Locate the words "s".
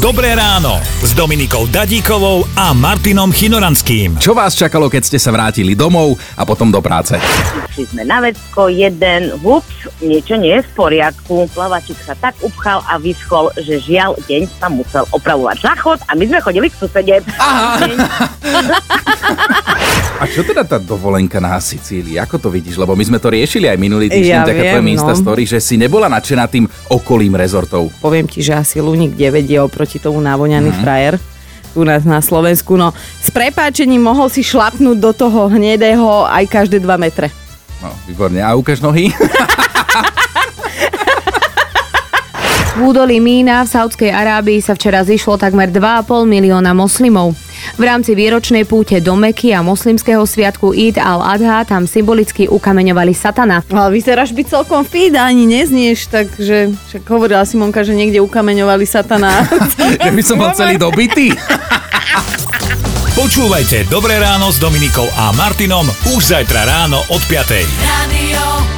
1.04-1.12, 33.16-33.32, 64.48-64.56